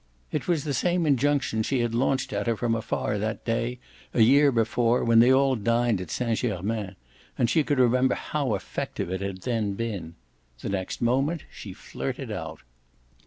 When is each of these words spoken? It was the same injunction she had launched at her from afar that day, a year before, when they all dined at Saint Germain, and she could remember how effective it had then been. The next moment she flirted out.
It 0.31 0.47
was 0.47 0.63
the 0.63 0.73
same 0.73 1.05
injunction 1.05 1.61
she 1.61 1.81
had 1.81 1.93
launched 1.93 2.33
at 2.33 2.47
her 2.47 2.57
from 2.57 2.73
afar 2.73 3.19
that 3.19 3.45
day, 3.45 3.77
a 4.15 4.21
year 4.21 4.51
before, 4.51 5.03
when 5.03 5.19
they 5.19 5.31
all 5.31 5.55
dined 5.55 6.01
at 6.01 6.09
Saint 6.09 6.39
Germain, 6.39 6.95
and 7.37 7.47
she 7.47 7.63
could 7.63 7.77
remember 7.77 8.15
how 8.15 8.55
effective 8.55 9.11
it 9.11 9.21
had 9.21 9.41
then 9.41 9.75
been. 9.75 10.15
The 10.61 10.69
next 10.69 11.03
moment 11.03 11.43
she 11.51 11.71
flirted 11.71 12.31
out. 12.31 12.61